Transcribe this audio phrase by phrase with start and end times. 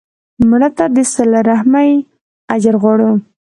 [0.49, 1.91] مړه ته د صله رحمي
[2.53, 3.11] اجر غواړو